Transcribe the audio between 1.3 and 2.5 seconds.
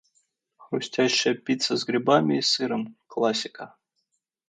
пицца с грибами и